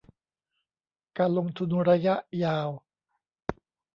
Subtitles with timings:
[1.17, 2.69] การลงทุนระยะยาว